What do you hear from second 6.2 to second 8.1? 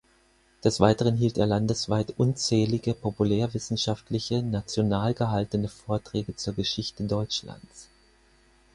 zur Geschichte Deutschlands.